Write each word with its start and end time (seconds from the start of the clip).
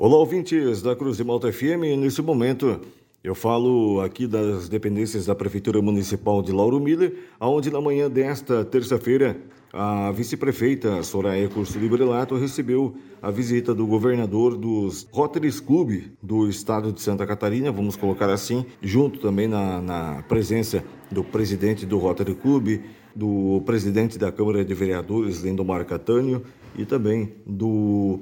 Olá, 0.00 0.16
ouvintes 0.16 0.80
da 0.80 0.94
Cruz 0.94 1.16
de 1.16 1.24
Malta 1.24 1.52
FM. 1.52 1.98
Nesse 1.98 2.22
momento, 2.22 2.80
eu 3.24 3.34
falo 3.34 4.00
aqui 4.00 4.28
das 4.28 4.68
dependências 4.68 5.26
da 5.26 5.34
Prefeitura 5.34 5.82
Municipal 5.82 6.40
de 6.40 6.52
Lauro 6.52 6.78
Miller, 6.78 7.16
onde 7.40 7.68
na 7.68 7.80
manhã 7.80 8.08
desta 8.08 8.64
terça-feira, 8.64 9.36
a 9.72 10.12
vice-prefeita 10.12 11.02
Soraya 11.02 11.48
Curso 11.48 11.80
Librelato 11.80 12.36
recebeu 12.36 12.94
a 13.20 13.32
visita 13.32 13.74
do 13.74 13.88
governador 13.88 14.56
dos 14.56 15.04
Rotary 15.10 15.50
Club 15.60 16.04
do 16.22 16.48
estado 16.48 16.92
de 16.92 17.00
Santa 17.02 17.26
Catarina, 17.26 17.72
vamos 17.72 17.96
colocar 17.96 18.30
assim, 18.30 18.64
junto 18.80 19.18
também 19.18 19.48
na, 19.48 19.82
na 19.82 20.24
presença 20.28 20.84
do 21.10 21.24
presidente 21.24 21.84
do 21.84 21.98
Rotary 21.98 22.36
Club, 22.36 22.82
do 23.16 23.60
presidente 23.66 24.16
da 24.16 24.30
Câmara 24.30 24.64
de 24.64 24.74
Vereadores, 24.74 25.40
Lindomar 25.40 25.84
Catânio, 25.84 26.44
e 26.76 26.84
também 26.84 27.32
do 27.44 28.20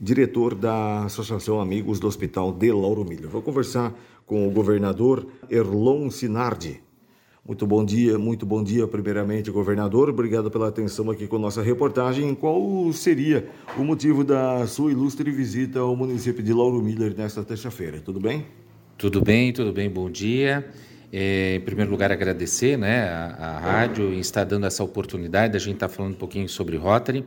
diretor 0.00 0.54
da 0.54 1.04
Associação 1.04 1.60
Amigos 1.60 1.98
do 1.98 2.06
Hospital 2.06 2.52
de 2.52 2.70
Lauro 2.70 3.04
Miller. 3.04 3.28
Vou 3.28 3.42
conversar 3.42 3.94
com 4.26 4.46
o 4.46 4.50
governador 4.50 5.26
Erlon 5.48 6.10
Sinardi. 6.10 6.82
Muito 7.46 7.64
bom 7.64 7.84
dia, 7.84 8.18
muito 8.18 8.44
bom 8.44 8.62
dia, 8.62 8.88
primeiramente, 8.88 9.52
governador. 9.52 10.10
Obrigado 10.10 10.50
pela 10.50 10.68
atenção 10.68 11.08
aqui 11.12 11.28
com 11.28 11.38
nossa 11.38 11.62
reportagem. 11.62 12.34
Qual 12.34 12.92
seria 12.92 13.48
o 13.78 13.84
motivo 13.84 14.24
da 14.24 14.66
sua 14.66 14.90
ilustre 14.90 15.30
visita 15.30 15.78
ao 15.78 15.94
município 15.94 16.42
de 16.42 16.52
Lauro 16.52 16.82
Miller 16.82 17.14
nesta 17.16 17.44
terça-feira? 17.44 18.00
Tudo 18.00 18.18
bem? 18.18 18.44
Tudo 18.98 19.20
bem, 19.20 19.52
tudo 19.52 19.72
bem, 19.72 19.88
bom 19.88 20.10
dia. 20.10 20.68
É, 21.12 21.54
em 21.54 21.60
primeiro 21.60 21.90
lugar, 21.90 22.10
agradecer 22.10 22.76
né, 22.76 23.08
a, 23.08 23.26
a 23.38 23.58
rádio 23.60 24.12
em 24.12 24.18
estar 24.18 24.42
dando 24.42 24.66
essa 24.66 24.82
oportunidade. 24.82 25.56
A 25.56 25.60
gente 25.60 25.74
está 25.74 25.88
falando 25.88 26.14
um 26.14 26.18
pouquinho 26.18 26.48
sobre 26.48 26.76
Rotary. 26.76 27.24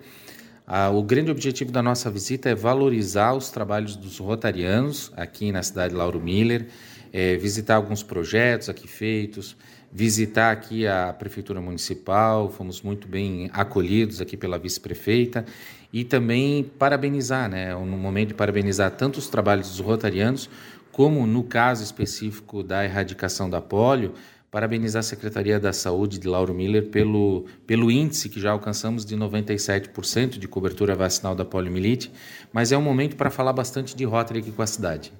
Ah, 0.71 0.91
o 0.91 1.01
grande 1.01 1.31
objetivo 1.31 1.71
da 1.71 1.81
nossa 1.81 2.11
visita 2.11 2.47
é 2.47 2.53
valorizar 2.53 3.33
os 3.33 3.49
trabalhos 3.49 3.95
dos 3.95 4.19
rotarianos 4.19 5.11
aqui 5.17 5.51
na 5.51 5.63
cidade 5.63 5.93
de 5.93 5.97
Lauro 5.97 6.19
Miller, 6.21 6.67
é, 7.11 7.35
visitar 7.37 7.77
alguns 7.77 8.03
projetos 8.03 8.69
aqui 8.69 8.87
feitos, 8.87 9.57
visitar 9.91 10.51
aqui 10.51 10.85
a 10.85 11.11
Prefeitura 11.11 11.59
Municipal, 11.59 12.51
fomos 12.51 12.83
muito 12.83 13.07
bem 13.07 13.49
acolhidos 13.51 14.21
aqui 14.21 14.37
pela 14.37 14.59
vice-prefeita 14.59 15.43
e 15.91 16.03
também 16.03 16.63
parabenizar, 16.77 17.49
né, 17.49 17.73
no 17.73 17.97
momento 17.97 18.27
de 18.27 18.33
parabenizar 18.35 18.91
tanto 18.91 19.17
os 19.17 19.27
trabalhos 19.27 19.69
dos 19.69 19.79
rotarianos, 19.79 20.51
como 20.91 21.25
no 21.25 21.41
caso 21.41 21.83
específico 21.83 22.61
da 22.61 22.85
erradicação 22.85 23.49
da 23.49 23.59
polio, 23.59 24.13
parabenizar 24.51 25.01
a 25.01 25.03
Secretaria 25.03 25.59
da 25.59 25.71
Saúde 25.71 26.17
de 26.17 26.27
Lauro 26.27 26.53
Miller 26.53 26.89
pelo, 26.89 27.45
pelo 27.67 27.91
índice 27.91 28.29
que 28.29 28.39
já 28.39 28.51
alcançamos 28.51 29.05
de 29.05 29.15
97% 29.15 30.39
de 30.39 30.47
cobertura 30.47 30.95
vacinal 30.95 31.35
da 31.35 31.45
poliomielite, 31.45 32.11
mas 32.51 32.71
é 32.71 32.77
um 32.77 32.81
momento 32.81 33.15
para 33.15 33.29
falar 33.29 33.53
bastante 33.53 33.95
de 33.95 34.03
Rotary 34.05 34.39
aqui 34.39 34.51
com 34.51 34.61
a 34.61 34.67
cidade. 34.67 35.13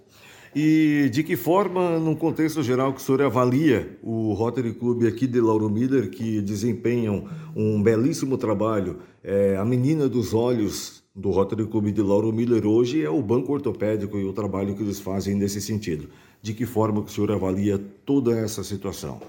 E 0.56 1.10
de 1.12 1.22
que 1.22 1.36
forma, 1.36 2.00
num 2.00 2.16
contexto 2.16 2.64
geral, 2.64 2.92
que 2.92 3.00
o 3.00 3.04
senhor 3.04 3.22
avalia 3.22 3.98
o 4.02 4.34
Rotary 4.34 4.74
Club 4.74 5.06
aqui 5.06 5.28
de 5.28 5.40
Lauro 5.40 5.70
Miller, 5.70 6.10
que 6.10 6.42
desempenham 6.42 7.26
um 7.56 7.82
belíssimo 7.82 8.36
trabalho? 8.36 8.98
É, 9.24 9.58
a 9.58 9.66
menina 9.66 10.10
dos 10.10 10.34
olhos 10.34 10.99
do 11.20 11.32
Rotary 11.32 11.68
Club 11.68 11.92
de 11.92 12.02
Lauro 12.02 12.32
Miller 12.32 12.66
hoje 12.66 13.04
é 13.04 13.10
o 13.10 13.22
banco 13.22 13.52
ortopédico 13.52 14.18
e 14.18 14.24
o 14.24 14.32
trabalho 14.32 14.74
que 14.74 14.82
eles 14.82 15.02
fazem 15.02 15.36
nesse 15.36 15.62
sentido. 15.62 16.10
De 16.42 16.54
que 16.54 16.66
forma 16.66 17.04
que 17.04 17.10
o 17.10 17.14
senhor 17.14 17.32
avalia 17.32 17.78
toda 18.06 18.40
essa 18.40 18.64
situação? 18.64 19.20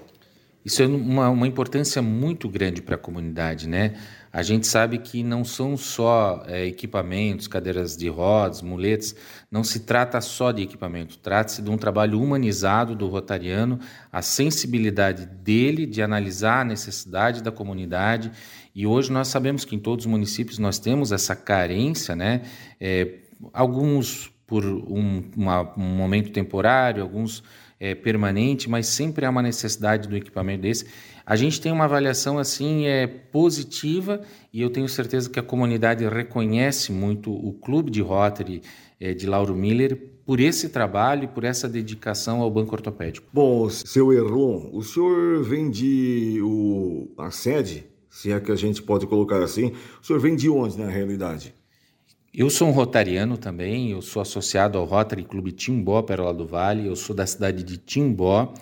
Isso 0.63 0.83
é 0.83 0.85
uma, 0.85 1.29
uma 1.29 1.47
importância 1.47 2.01
muito 2.01 2.47
grande 2.47 2.81
para 2.81 2.95
a 2.95 2.97
comunidade, 2.97 3.67
né? 3.67 3.95
A 4.31 4.43
gente 4.43 4.65
sabe 4.65 4.99
que 4.99 5.23
não 5.23 5.43
são 5.43 5.75
só 5.75 6.43
é, 6.47 6.65
equipamentos, 6.65 7.47
cadeiras 7.47 7.97
de 7.97 8.07
rodas, 8.07 8.61
muletas, 8.61 9.15
não 9.51 9.63
se 9.63 9.81
trata 9.81 10.21
só 10.21 10.51
de 10.51 10.61
equipamento, 10.61 11.17
trata-se 11.17 11.61
de 11.61 11.69
um 11.69 11.77
trabalho 11.77 12.21
humanizado 12.21 12.95
do 12.95 13.07
rotariano, 13.07 13.79
a 14.11 14.21
sensibilidade 14.21 15.25
dele 15.25 15.85
de 15.85 16.01
analisar 16.01 16.61
a 16.61 16.65
necessidade 16.65 17.43
da 17.43 17.51
comunidade. 17.51 18.31
E 18.73 18.87
hoje 18.87 19.11
nós 19.11 19.27
sabemos 19.27 19.65
que 19.65 19.75
em 19.75 19.79
todos 19.79 20.05
os 20.05 20.11
municípios 20.11 20.59
nós 20.59 20.79
temos 20.79 21.11
essa 21.11 21.35
carência, 21.35 22.15
né? 22.15 22.43
É, 22.79 23.15
alguns 23.51 24.31
por 24.47 24.65
um, 24.65 25.23
uma, 25.35 25.73
um 25.77 25.95
momento 25.95 26.29
temporário, 26.31 27.01
alguns 27.01 27.43
é, 27.81 27.95
permanente, 27.95 28.69
mas 28.69 28.85
sempre 28.85 29.25
há 29.25 29.29
uma 29.31 29.41
necessidade 29.41 30.07
do 30.07 30.15
equipamento 30.15 30.61
desse. 30.61 30.85
A 31.25 31.35
gente 31.35 31.59
tem 31.59 31.71
uma 31.71 31.85
avaliação 31.85 32.37
assim 32.37 32.85
é 32.85 33.07
positiva 33.07 34.21
e 34.53 34.61
eu 34.61 34.69
tenho 34.69 34.87
certeza 34.87 35.27
que 35.27 35.39
a 35.39 35.43
comunidade 35.43 36.07
reconhece 36.07 36.91
muito 36.91 37.33
o 37.33 37.51
clube 37.53 37.89
de 37.89 37.99
Rotary 37.99 38.61
é, 38.99 39.15
de 39.15 39.25
Lauro 39.25 39.55
Miller 39.55 39.97
por 40.23 40.39
esse 40.39 40.69
trabalho 40.69 41.23
e 41.23 41.27
por 41.27 41.43
essa 41.43 41.67
dedicação 41.67 42.41
ao 42.41 42.51
banco 42.51 42.75
ortopédico. 42.75 43.27
Bom, 43.33 43.67
seu 43.67 44.13
Erlon, 44.13 44.69
o 44.71 44.83
senhor 44.83 45.43
vende 45.43 46.39
o, 46.43 47.11
a 47.17 47.31
sede, 47.31 47.85
se 48.11 48.31
é 48.31 48.39
que 48.39 48.51
a 48.51 48.55
gente 48.55 48.83
pode 48.83 49.07
colocar 49.07 49.41
assim, 49.41 49.73
o 49.99 50.05
senhor 50.05 50.19
vem 50.19 50.35
de 50.35 50.47
onde 50.49 50.77
na 50.77 50.87
realidade? 50.87 51.55
Eu 52.33 52.49
sou 52.49 52.69
um 52.69 52.71
rotariano 52.71 53.37
também, 53.37 53.91
eu 53.91 54.01
sou 54.01 54.21
associado 54.21 54.77
ao 54.77 54.85
Rotary 54.85 55.25
Clube 55.25 55.51
Timbó, 55.51 56.01
Pérola 56.01 56.33
do 56.33 56.47
Vale, 56.47 56.87
eu 56.87 56.95
sou 56.95 57.13
da 57.13 57.27
cidade 57.27 57.61
de 57.61 57.75
Timbó. 57.77 58.53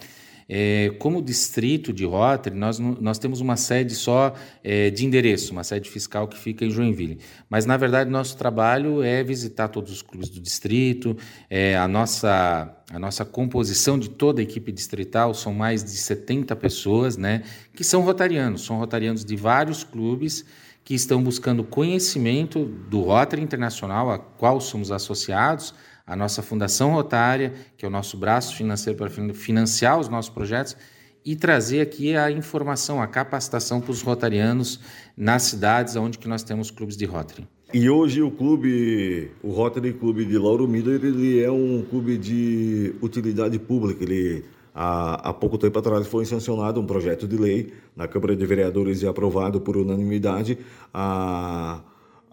É, 0.51 0.89
como 0.97 1.21
distrito 1.21 1.93
de 1.93 2.03
Rotary, 2.03 2.55
nós, 2.55 2.79
nós 2.79 3.19
temos 3.19 3.39
uma 3.39 3.55
sede 3.55 3.93
só 3.93 4.33
é, 4.63 4.89
de 4.89 5.05
endereço, 5.05 5.51
uma 5.51 5.63
sede 5.63 5.87
fiscal 5.87 6.27
que 6.27 6.35
fica 6.35 6.65
em 6.65 6.71
Joinville. 6.71 7.19
Mas, 7.47 7.67
na 7.67 7.77
verdade, 7.77 8.09
nosso 8.09 8.35
trabalho 8.35 9.03
é 9.03 9.23
visitar 9.23 9.67
todos 9.67 9.91
os 9.91 10.01
clubes 10.01 10.29
do 10.29 10.41
distrito, 10.41 11.15
é, 11.47 11.77
a, 11.77 11.87
nossa, 11.87 12.75
a 12.91 12.97
nossa 12.97 13.23
composição 13.23 13.99
de 13.99 14.09
toda 14.09 14.41
a 14.41 14.43
equipe 14.43 14.71
distrital 14.71 15.35
são 15.35 15.53
mais 15.53 15.83
de 15.83 15.91
70 15.91 16.55
pessoas, 16.55 17.17
né, 17.17 17.43
que 17.75 17.83
são 17.83 18.01
rotarianos, 18.01 18.65
são 18.65 18.79
rotarianos 18.79 19.23
de 19.23 19.35
vários 19.35 19.83
clubes 19.83 20.43
que 20.83 20.93
estão 20.93 21.21
buscando 21.21 21.63
conhecimento 21.63 22.65
do 22.65 23.01
Rotary 23.01 23.41
Internacional, 23.41 24.09
a 24.09 24.17
qual 24.17 24.59
somos 24.59 24.91
associados, 24.91 25.73
a 26.05 26.15
nossa 26.15 26.41
Fundação 26.41 26.91
Rotária, 26.93 27.53
que 27.77 27.85
é 27.85 27.87
o 27.87 27.91
nosso 27.91 28.17
braço 28.17 28.55
financeiro 28.55 28.97
para 28.97 29.09
financiar 29.33 29.99
os 29.99 30.09
nossos 30.09 30.31
projetos, 30.31 30.75
e 31.23 31.35
trazer 31.35 31.81
aqui 31.81 32.15
a 32.15 32.31
informação, 32.31 33.01
a 33.01 33.07
capacitação 33.07 33.79
para 33.79 33.91
os 33.91 34.01
rotarianos 34.01 34.79
nas 35.15 35.43
cidades 35.43 35.95
onde 35.95 36.17
que 36.17 36.27
nós 36.27 36.43
temos 36.43 36.71
clubes 36.71 36.97
de 36.97 37.05
Rotary. 37.05 37.47
E 37.71 37.87
hoje 37.87 38.23
o 38.23 38.31
clube, 38.31 39.29
o 39.43 39.51
Rotary 39.51 39.93
Clube 39.93 40.25
de 40.25 40.39
Lauro 40.39 40.67
Miller, 40.67 40.99
ele 41.05 41.39
é 41.39 41.51
um 41.51 41.85
clube 41.87 42.17
de 42.17 42.95
utilidade 42.99 43.59
pública, 43.59 44.03
ele 44.03 44.43
Há, 44.81 45.31
há, 45.31 45.33
pouco 45.33 45.57
tempo 45.57 45.77
atrás 45.77 46.07
foi 46.07 46.23
sancionado 46.23 46.79
um 46.79 46.85
projeto 46.85 47.27
de 47.27 47.35
lei 47.35 47.73
na 47.93 48.07
Câmara 48.07 48.33
de 48.33 48.45
Vereadores 48.45 49.01
e 49.01 49.07
aprovado 49.07 49.59
por 49.59 49.75
unanimidade 49.75 50.57
a 50.93 51.81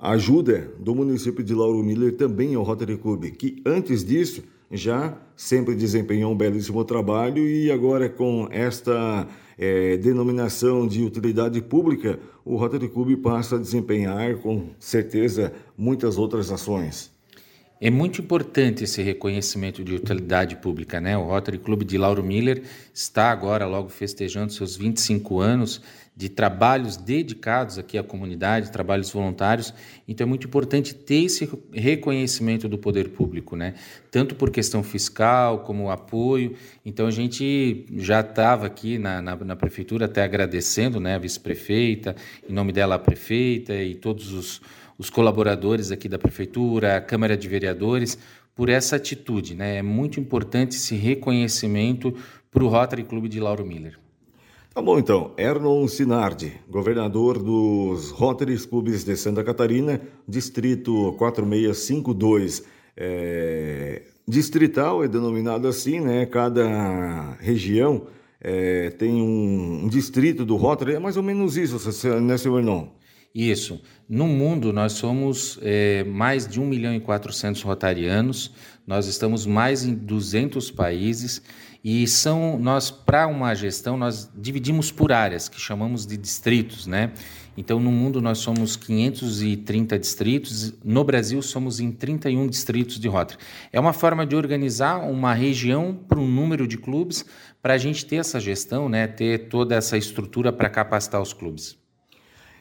ajuda 0.00 0.70
do 0.78 0.94
município 0.94 1.42
de 1.42 1.52
Lauro 1.52 1.82
Miller 1.82 2.16
também 2.16 2.54
ao 2.54 2.62
Rotary 2.62 2.98
Club, 2.98 3.32
que 3.32 3.60
antes 3.66 4.04
disso 4.04 4.44
já 4.70 5.18
sempre 5.34 5.74
desempenhou 5.74 6.32
um 6.32 6.36
belíssimo 6.36 6.84
trabalho 6.84 7.44
e 7.44 7.68
agora 7.68 8.08
com 8.08 8.46
esta 8.52 9.26
é, 9.58 9.96
denominação 9.96 10.86
de 10.86 11.02
utilidade 11.02 11.60
pública, 11.60 12.20
o 12.44 12.54
Rotary 12.54 12.88
Club 12.88 13.16
passa 13.16 13.56
a 13.56 13.58
desempenhar 13.58 14.36
com 14.36 14.68
certeza 14.78 15.52
muitas 15.76 16.16
outras 16.16 16.52
ações. 16.52 17.15
É 17.78 17.90
muito 17.90 18.22
importante 18.22 18.84
esse 18.84 19.02
reconhecimento 19.02 19.84
de 19.84 19.94
utilidade 19.94 20.56
pública, 20.56 20.98
né? 20.98 21.14
O 21.18 21.24
Rotary 21.24 21.58
Club 21.58 21.84
de 21.84 21.98
Lauro 21.98 22.24
Miller 22.24 22.62
está 22.94 23.30
agora 23.30 23.66
logo 23.66 23.90
festejando 23.90 24.50
seus 24.50 24.74
25 24.76 25.40
anos 25.40 25.82
de 26.16 26.30
trabalhos 26.30 26.96
dedicados 26.96 27.76
aqui 27.76 27.98
à 27.98 28.02
comunidade, 28.02 28.72
trabalhos 28.72 29.10
voluntários. 29.10 29.74
Então 30.08 30.24
é 30.24 30.28
muito 30.28 30.46
importante 30.46 30.94
ter 30.94 31.24
esse 31.24 31.46
reconhecimento 31.70 32.66
do 32.66 32.78
poder 32.78 33.10
público, 33.10 33.54
né? 33.54 33.74
Tanto 34.10 34.34
por 34.34 34.50
questão 34.50 34.82
fiscal 34.82 35.58
como 35.58 35.90
apoio. 35.90 36.56
Então 36.82 37.06
a 37.06 37.10
gente 37.10 37.84
já 37.98 38.20
estava 38.20 38.64
aqui 38.64 38.96
na, 38.96 39.20
na, 39.20 39.36
na, 39.36 39.54
prefeitura 39.54 40.06
até 40.06 40.22
agradecendo, 40.22 40.98
né, 40.98 41.16
a 41.16 41.18
vice-prefeita, 41.18 42.16
em 42.48 42.54
nome 42.54 42.72
dela 42.72 42.94
a 42.94 42.98
prefeita 42.98 43.74
e 43.74 43.94
todos 43.94 44.32
os 44.32 44.62
os 44.98 45.10
colaboradores 45.10 45.90
aqui 45.90 46.08
da 46.08 46.18
Prefeitura, 46.18 46.96
a 46.96 47.00
Câmara 47.00 47.36
de 47.36 47.48
Vereadores, 47.48 48.18
por 48.54 48.68
essa 48.68 48.96
atitude. 48.96 49.54
Né? 49.54 49.76
É 49.76 49.82
muito 49.82 50.18
importante 50.18 50.76
esse 50.76 50.94
reconhecimento 50.94 52.14
para 52.50 52.64
o 52.64 52.68
Rotary 52.68 53.04
Clube 53.04 53.28
de 53.28 53.38
Lauro 53.38 53.64
Miller. 53.64 53.98
Tá 54.72 54.82
bom, 54.82 54.98
então. 54.98 55.32
Ernon 55.38 55.88
Sinardi, 55.88 56.52
governador 56.68 57.42
dos 57.42 58.10
Rotary 58.10 58.58
Clubes 58.58 59.04
de 59.04 59.16
Santa 59.16 59.42
Catarina, 59.42 60.00
distrito 60.28 61.14
4652. 61.18 62.62
É... 62.96 64.02
Distrital 64.28 65.04
é 65.04 65.08
denominado 65.08 65.68
assim, 65.68 66.00
né? 66.00 66.26
Cada 66.26 67.36
região 67.40 68.06
é, 68.40 68.90
tem 68.90 69.14
um, 69.14 69.84
um, 69.84 69.88
distrito 69.88 70.44
do 70.44 70.56
Rotary, 70.56 70.94
é 70.94 70.98
mais 70.98 71.16
ou 71.16 71.22
menos 71.22 71.56
isso, 71.56 71.76
né, 72.20 72.36
senhor 72.36 72.58
Ernon? 72.58 72.88
Isso. 73.36 73.82
No 74.08 74.26
mundo, 74.26 74.72
nós 74.72 74.94
somos 74.94 75.58
é, 75.60 76.02
mais 76.04 76.48
de 76.48 76.58
1 76.58 76.64
milhão 76.64 76.94
e 76.94 77.00
400 77.00 77.60
rotarianos, 77.60 78.50
nós 78.86 79.06
estamos 79.06 79.44
mais 79.44 79.84
em 79.84 79.94
200 79.94 80.70
países 80.70 81.42
e 81.84 82.06
são 82.06 82.58
nós 82.58 82.90
para 82.90 83.26
uma 83.26 83.54
gestão 83.54 83.94
nós 83.98 84.30
dividimos 84.34 84.90
por 84.90 85.12
áreas 85.12 85.50
que 85.50 85.60
chamamos 85.60 86.06
de 86.06 86.16
distritos, 86.16 86.86
né? 86.86 87.12
Então 87.58 87.78
no 87.78 87.92
mundo 87.92 88.22
nós 88.22 88.38
somos 88.38 88.74
530 88.74 89.98
distritos, 89.98 90.72
no 90.82 91.04
Brasil 91.04 91.42
somos 91.42 91.78
em 91.78 91.92
31 91.92 92.46
distritos 92.46 92.98
de 92.98 93.06
Rotary. 93.06 93.38
É 93.70 93.78
uma 93.78 93.92
forma 93.92 94.24
de 94.24 94.34
organizar 94.34 94.96
uma 94.96 95.34
região 95.34 95.94
para 96.08 96.18
um 96.18 96.26
número 96.26 96.66
de 96.66 96.78
clubes 96.78 97.22
para 97.60 97.74
a 97.74 97.78
gente 97.78 98.06
ter 98.06 98.16
essa 98.16 98.40
gestão, 98.40 98.88
né? 98.88 99.06
Ter 99.06 99.50
toda 99.50 99.74
essa 99.74 99.98
estrutura 99.98 100.50
para 100.50 100.70
capacitar 100.70 101.20
os 101.20 101.34
clubes. 101.34 101.76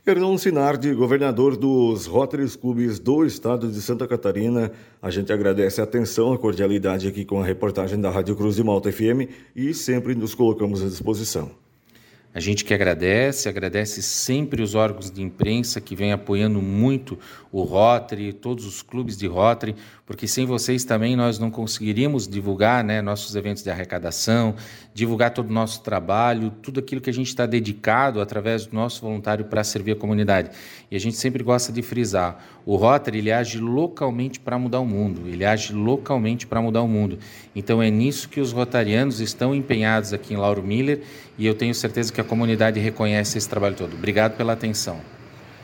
Hernão 0.08 0.38
Sinardi, 0.38 0.94
governador 0.94 1.58
dos 1.58 2.06
Rotary 2.06 2.48
Clubes 2.50 3.00
do 3.00 3.26
estado 3.26 3.72
de 3.72 3.82
Santa 3.82 4.08
Catarina. 4.08 4.72
A 5.02 5.10
gente 5.10 5.34
agradece 5.34 5.82
a 5.82 5.84
atenção, 5.84 6.32
a 6.32 6.38
cordialidade 6.38 7.08
aqui 7.08 7.26
com 7.26 7.42
a 7.42 7.44
reportagem 7.44 8.00
da 8.00 8.12
Rádio 8.12 8.36
Cruz 8.36 8.56
de 8.56 8.64
Malta 8.64 8.92
FM 8.92 9.28
e 9.56 9.74
sempre 9.74 10.14
nos 10.14 10.36
colocamos 10.36 10.84
à 10.84 10.88
disposição. 10.88 11.65
A 12.36 12.40
gente 12.42 12.66
que 12.66 12.74
agradece, 12.74 13.48
agradece 13.48 14.02
sempre 14.02 14.62
os 14.62 14.76
órgãos 14.76 15.10
de 15.10 15.22
imprensa 15.22 15.80
que 15.80 15.96
vêm 15.96 16.12
apoiando 16.12 16.62
muito 16.62 17.18
o 17.50 17.64
Rotary, 17.64 18.34
todos 18.34 18.66
os 18.66 18.82
clubes 18.82 19.16
de 19.16 19.26
Rotary, 19.26 19.74
porque 20.06 20.28
sem 20.28 20.46
vocês 20.46 20.84
também 20.84 21.16
nós 21.16 21.40
não 21.40 21.50
conseguiríamos 21.50 22.28
divulgar 22.28 22.84
né, 22.84 23.02
nossos 23.02 23.34
eventos 23.38 23.64
de 23.64 23.70
arrecadação, 23.70 24.54
divulgar 24.94 25.34
todo 25.34 25.50
o 25.50 25.54
nosso 25.54 25.82
trabalho, 25.82 26.52
tudo 26.62 26.82
aquilo 26.82 27.00
que 27.00 27.10
a 27.10 27.14
gente 27.14 27.28
está 27.28 27.46
dedicado 27.46 28.20
através 28.20 28.66
do 28.66 28.76
nosso 28.76 29.02
voluntário 29.02 29.46
para 29.46 29.64
servir 29.64 29.94
a 29.94 29.96
comunidade. 29.96 30.50
E 30.92 30.96
a 30.98 31.00
gente 31.00 31.16
sempre 31.16 31.42
gosta 31.42 31.72
de 31.72 31.82
frisar, 31.82 32.46
o 32.66 32.76
Rotary 32.76 33.20
ele 33.20 33.32
age 33.32 33.60
localmente 33.60 34.42
para 34.42 34.60
mudar 34.60 34.82
o 34.82 34.86
mundo, 34.86 35.22
ele 35.26 35.46
age 35.46 35.72
localmente 35.72 36.46
para 36.46 36.62
mudar 36.62 36.82
o 36.82 36.88
mundo. 36.90 37.18
Então 37.56 37.82
é 37.82 37.90
nisso 37.90 38.28
que 38.28 38.42
os 38.42 38.52
rotarianos 38.52 39.22
estão 39.22 39.56
empenhados 39.56 40.12
aqui 40.12 40.34
em 40.34 40.38
Lauro 40.38 40.62
Miller 40.62 41.02
e 41.38 41.46
eu 41.46 41.56
tenho 41.56 41.74
certeza 41.74 42.12
que 42.12 42.20
a 42.20 42.25
comunidade 42.26 42.80
reconhece 42.80 43.38
esse 43.38 43.48
trabalho 43.48 43.76
todo. 43.76 43.94
Obrigado 43.94 44.36
pela 44.36 44.54
atenção. 44.54 45.00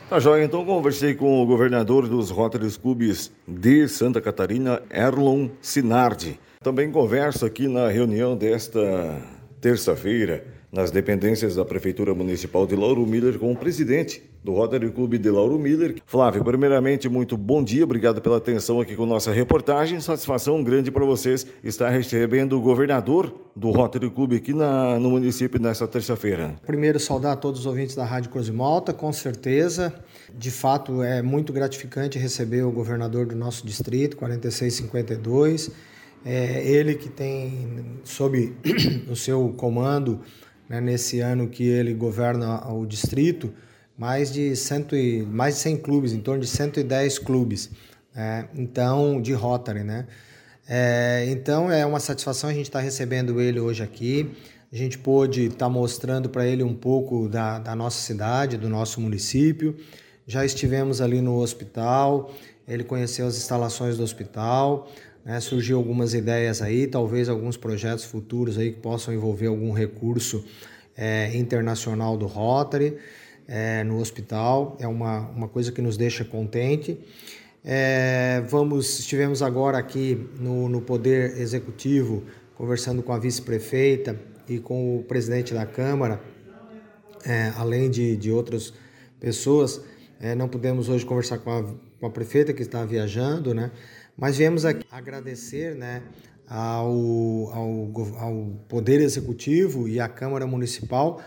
Tá 0.08 0.20
joia, 0.20 0.44
então 0.44 0.64
conversei 0.64 1.14
com 1.14 1.42
o 1.42 1.46
governador 1.46 2.06
dos 2.06 2.30
Rotary 2.30 2.70
Clubes 2.78 3.32
de 3.48 3.88
Santa 3.88 4.20
Catarina, 4.20 4.82
Erlon 4.90 5.48
Sinardi. 5.60 6.38
Também 6.62 6.92
converso 6.92 7.46
aqui 7.46 7.66
na 7.66 7.88
reunião 7.88 8.36
desta 8.36 8.80
terça-feira 9.60 10.44
nas 10.72 10.90
dependências 10.90 11.54
da 11.54 11.66
Prefeitura 11.66 12.14
Municipal 12.14 12.66
de 12.66 12.74
Lauro 12.74 13.06
Miller 13.06 13.38
com 13.38 13.52
o 13.52 13.56
presidente 13.56 14.22
do 14.42 14.52
Rotary 14.52 14.90
Clube 14.90 15.18
de 15.18 15.28
Lauro 15.28 15.58
Miller. 15.58 15.96
Flávio, 16.06 16.42
primeiramente, 16.42 17.10
muito 17.10 17.36
bom 17.36 17.62
dia, 17.62 17.84
obrigado 17.84 18.22
pela 18.22 18.38
atenção 18.38 18.80
aqui 18.80 18.96
com 18.96 19.04
nossa 19.04 19.30
reportagem. 19.30 20.00
Satisfação 20.00 20.64
grande 20.64 20.90
para 20.90 21.04
vocês 21.04 21.46
estar 21.62 21.90
recebendo 21.90 22.56
o 22.56 22.60
governador 22.62 23.34
do 23.54 23.70
Rotary 23.70 24.08
Clube 24.10 24.36
aqui 24.36 24.54
na, 24.54 24.98
no 24.98 25.10
município 25.10 25.60
nesta 25.60 25.86
terça-feira. 25.86 26.56
Primeiro, 26.66 26.98
saudar 26.98 27.36
todos 27.36 27.60
os 27.60 27.66
ouvintes 27.66 27.94
da 27.94 28.06
Rádio 28.06 28.30
Cruz 28.30 28.46
de 28.46 28.52
Malta, 28.52 28.94
com 28.94 29.12
certeza. 29.12 29.92
De 30.34 30.50
fato, 30.50 31.02
é 31.02 31.20
muito 31.20 31.52
gratificante 31.52 32.18
receber 32.18 32.62
o 32.62 32.72
governador 32.72 33.26
do 33.26 33.36
nosso 33.36 33.66
distrito, 33.66 34.16
4652. 34.16 35.70
É 36.24 36.66
ele 36.66 36.94
que 36.94 37.10
tem 37.10 37.98
sob 38.04 38.54
o 39.10 39.14
seu 39.14 39.52
comando 39.56 40.20
né, 40.72 40.80
nesse 40.80 41.20
ano 41.20 41.48
que 41.48 41.64
ele 41.64 41.92
governa 41.92 42.66
o 42.72 42.86
distrito, 42.86 43.52
mais 43.96 44.32
de, 44.32 44.56
cento 44.56 44.96
e, 44.96 45.20
mais 45.22 45.56
de 45.56 45.60
100 45.60 45.76
clubes, 45.76 46.12
em 46.14 46.20
torno 46.20 46.40
de 46.40 46.46
110 46.46 47.18
clubes, 47.18 47.70
né, 48.14 48.48
então, 48.54 49.20
de 49.20 49.34
Rotary, 49.34 49.84
né? 49.84 50.06
É, 50.66 51.26
então 51.28 51.70
é 51.70 51.84
uma 51.84 52.00
satisfação 52.00 52.48
a 52.48 52.54
gente 52.54 52.66
estar 52.66 52.78
tá 52.78 52.84
recebendo 52.84 53.38
ele 53.38 53.60
hoje 53.60 53.82
aqui. 53.82 54.30
A 54.72 54.76
gente 54.76 54.96
pôde 54.96 55.46
estar 55.46 55.66
tá 55.66 55.68
mostrando 55.68 56.30
para 56.30 56.46
ele 56.46 56.62
um 56.62 56.74
pouco 56.74 57.28
da, 57.28 57.58
da 57.58 57.76
nossa 57.76 58.00
cidade, 58.00 58.56
do 58.56 58.70
nosso 58.70 58.98
município. 58.98 59.76
Já 60.26 60.42
estivemos 60.42 61.02
ali 61.02 61.20
no 61.20 61.36
hospital, 61.36 62.32
ele 62.66 62.84
conheceu 62.84 63.26
as 63.26 63.36
instalações 63.36 63.98
do 63.98 64.04
hospital, 64.04 64.88
né? 65.24 65.40
Surgiu 65.40 65.78
algumas 65.78 66.14
ideias 66.14 66.60
aí, 66.60 66.86
talvez 66.86 67.28
alguns 67.28 67.56
projetos 67.56 68.04
futuros 68.04 68.58
aí 68.58 68.72
que 68.72 68.80
possam 68.80 69.14
envolver 69.14 69.46
algum 69.46 69.72
recurso 69.72 70.44
é, 70.96 71.36
internacional 71.36 72.16
do 72.16 72.26
Rotary 72.26 72.96
é, 73.46 73.84
no 73.84 73.98
hospital. 73.98 74.76
É 74.80 74.86
uma, 74.86 75.28
uma 75.30 75.48
coisa 75.48 75.72
que 75.72 75.80
nos 75.80 75.96
deixa 75.96 76.24
contente. 76.24 76.98
É, 77.64 78.42
vamos, 78.48 78.98
estivemos 78.98 79.40
agora 79.40 79.78
aqui 79.78 80.28
no, 80.40 80.68
no 80.68 80.80
Poder 80.80 81.38
Executivo 81.38 82.24
conversando 82.56 83.02
com 83.02 83.12
a 83.12 83.18
vice-prefeita 83.18 84.18
e 84.48 84.58
com 84.58 84.98
o 84.98 85.02
presidente 85.04 85.54
da 85.54 85.64
Câmara, 85.64 86.20
é, 87.24 87.52
além 87.56 87.88
de, 87.88 88.16
de 88.16 88.32
outras 88.32 88.72
pessoas. 89.20 89.80
É, 90.20 90.34
não 90.34 90.48
pudemos 90.48 90.88
hoje 90.88 91.04
conversar 91.04 91.38
com 91.38 91.50
a, 91.50 91.64
com 92.00 92.06
a 92.06 92.10
prefeita 92.10 92.52
que 92.52 92.62
está 92.62 92.84
viajando, 92.84 93.54
né? 93.54 93.70
Mas 94.16 94.36
viemos 94.36 94.64
aqui 94.64 94.86
agradecer 94.90 95.74
né, 95.74 96.02
ao, 96.48 96.92
ao, 97.52 98.18
ao 98.18 98.46
Poder 98.68 99.00
Executivo 99.00 99.88
e 99.88 99.98
à 99.98 100.08
Câmara 100.08 100.46
Municipal 100.46 101.20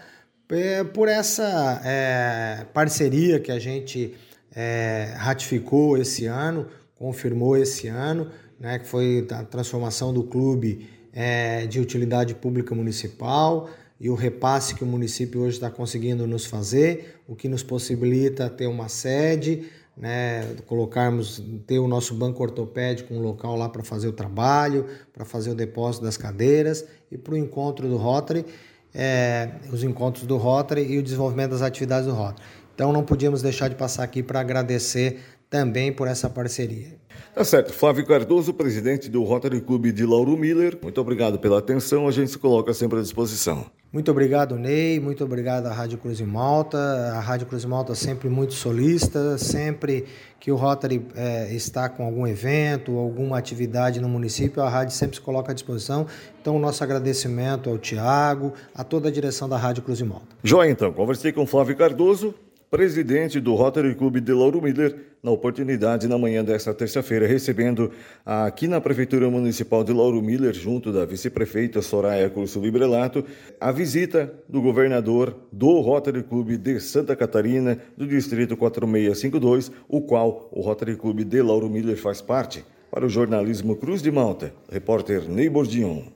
é, 0.49 0.83
por 0.83 1.07
essa 1.07 1.81
é, 1.83 2.65
parceria 2.73 3.39
que 3.39 3.51
a 3.51 3.57
gente 3.57 4.13
é, 4.55 5.13
ratificou 5.17 5.97
esse 5.97 6.27
ano, 6.27 6.67
confirmou 6.95 7.57
esse 7.57 7.87
ano, 7.87 8.29
né, 8.59 8.79
que 8.79 8.87
foi 8.87 9.27
a 9.31 9.43
transformação 9.43 10.13
do 10.13 10.23
clube 10.23 10.87
é, 11.11 11.65
de 11.65 11.79
utilidade 11.79 12.35
pública 12.35 12.75
municipal 12.75 13.69
e 13.99 14.09
o 14.09 14.15
repasse 14.15 14.75
que 14.75 14.83
o 14.83 14.87
município 14.87 15.41
hoje 15.41 15.55
está 15.55 15.71
conseguindo 15.71 16.27
nos 16.27 16.45
fazer, 16.45 17.21
o 17.27 17.35
que 17.35 17.47
nos 17.47 17.63
possibilita 17.63 18.49
ter 18.49 18.67
uma 18.67 18.89
sede, 18.89 19.69
né, 19.97 20.55
colocarmos, 20.65 21.41
ter 21.65 21.79
o 21.79 21.87
nosso 21.87 22.13
banco 22.13 22.43
ortopédico, 22.43 23.13
um 23.13 23.21
local 23.21 23.55
lá 23.55 23.69
para 23.69 23.83
fazer 23.83 24.07
o 24.07 24.13
trabalho, 24.13 24.85
para 25.13 25.23
fazer 25.23 25.51
o 25.51 25.55
depósito 25.55 26.03
das 26.03 26.17
cadeiras 26.17 26.85
e 27.11 27.17
para 27.17 27.33
o 27.33 27.37
encontro 27.37 27.87
do 27.87 27.95
Rotary, 27.95 28.45
é, 28.93 29.51
os 29.71 29.83
encontros 29.83 30.25
do 30.25 30.37
Rotary 30.37 30.83
e 30.83 30.97
o 30.97 31.03
desenvolvimento 31.03 31.51
das 31.51 31.61
atividades 31.61 32.07
do 32.07 32.13
Rotary. 32.13 32.41
Então 32.73 32.91
não 32.91 33.03
podíamos 33.03 33.41
deixar 33.41 33.69
de 33.69 33.75
passar 33.75 34.03
aqui 34.03 34.21
para 34.21 34.41
agradecer 34.41 35.21
também 35.55 35.89
por 35.89 36.05
essa 36.05 36.29
parceria. 36.29 36.97
Tá 37.33 37.45
certo. 37.45 37.71
Flávio 37.71 38.05
Cardoso, 38.05 38.53
presidente 38.53 39.09
do 39.09 39.23
Rotary 39.23 39.61
Clube 39.61 39.93
de 39.93 40.05
Lauro 40.05 40.35
Miller, 40.37 40.77
muito 40.81 40.99
obrigado 40.99 41.39
pela 41.39 41.59
atenção, 41.59 42.09
a 42.09 42.11
gente 42.11 42.31
se 42.31 42.37
coloca 42.37 42.73
sempre 42.73 42.99
à 42.99 43.01
disposição. 43.01 43.65
Muito 43.91 44.11
obrigado, 44.11 44.57
Ney, 44.57 44.99
muito 44.99 45.23
obrigado 45.23 45.67
à 45.67 45.73
Rádio 45.73 45.97
Cruz 45.97 46.17
de 46.17 46.25
Malta, 46.25 46.77
a 46.77 47.21
Rádio 47.21 47.47
Cruz 47.47 47.61
de 47.61 47.67
Malta 47.69 47.95
sempre 47.95 48.27
muito 48.27 48.53
solista, 48.53 49.37
sempre 49.37 50.03
que 50.41 50.51
o 50.51 50.57
Rotary 50.57 51.07
é, 51.15 51.53
está 51.53 51.87
com 51.87 52.05
algum 52.05 52.27
evento, 52.27 52.97
alguma 52.97 53.37
atividade 53.37 54.01
no 54.01 54.09
município, 54.09 54.61
a 54.61 54.67
rádio 54.67 54.93
sempre 54.93 55.15
se 55.15 55.21
coloca 55.21 55.51
à 55.51 55.55
disposição. 55.55 56.05
Então, 56.41 56.57
o 56.57 56.59
nosso 56.59 56.83
agradecimento 56.83 57.69
ao 57.69 57.77
Tiago, 57.77 58.53
a 58.73 58.83
toda 58.83 59.07
a 59.07 59.11
direção 59.11 59.47
da 59.47 59.57
Rádio 59.57 59.83
Cruz 59.83 59.97
de 59.97 60.03
Malta. 60.03 60.27
Joia, 60.43 60.69
então, 60.69 60.91
conversei 60.91 61.31
com 61.31 61.47
Flávio 61.47 61.77
Cardoso, 61.77 62.35
presidente 62.75 63.39
do 63.39 63.55
Rotary 63.55 63.95
Clube 63.95 64.19
de 64.19 64.33
Lauro 64.33 64.61
Miller, 64.61 64.93
na 65.23 65.31
oportunidade 65.31 66.09
na 66.09 66.17
manhã 66.17 66.43
desta 66.43 66.73
terça-feira, 66.73 67.25
recebendo 67.25 67.89
aqui 68.25 68.67
na 68.67 68.81
Prefeitura 68.81 69.29
Municipal 69.29 69.81
de 69.81 69.93
Lauro 69.93 70.21
Miller, 70.21 70.53
junto 70.53 70.91
da 70.91 71.05
vice-prefeita 71.05 71.81
Soraya 71.81 72.29
Curso 72.29 72.59
Librelato, 72.59 73.23
a 73.61 73.71
visita 73.71 74.29
do 74.49 74.61
governador 74.61 75.37
do 75.53 75.79
Rotary 75.79 76.21
Clube 76.21 76.57
de 76.57 76.81
Santa 76.81 77.15
Catarina, 77.15 77.79
do 77.95 78.05
Distrito 78.05 78.57
4652, 78.57 79.71
o 79.87 80.01
qual 80.01 80.49
o 80.51 80.59
Rotary 80.59 80.97
Clube 80.97 81.23
de 81.23 81.41
Lauro 81.41 81.69
Miller 81.69 81.95
faz 81.95 82.19
parte. 82.21 82.65
Para 82.91 83.05
o 83.05 83.09
jornalismo 83.09 83.77
Cruz 83.77 84.01
de 84.01 84.11
Malta, 84.11 84.51
repórter 84.69 85.29
Ney 85.29 85.47
Bordion. 85.47 86.11